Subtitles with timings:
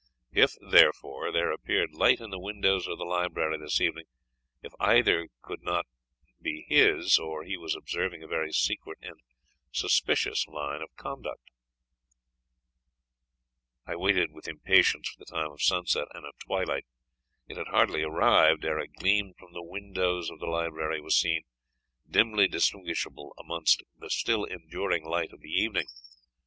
[0.33, 4.05] If, therefore, there appeared light in the windows of the library this evening,
[4.63, 5.85] it either could not
[6.41, 9.21] be his, or he was observing a very secret and
[9.71, 11.51] suspicious line of conduct.
[13.85, 16.87] I waited with impatience the time of sunset and of twilight.
[17.47, 21.43] It had hardly arrived, ere a gleam from the windows of the library was seen,
[22.09, 25.85] dimly distinguishable amidst the still enduring light of the evening.